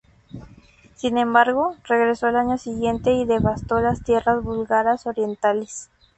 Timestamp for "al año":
2.25-2.57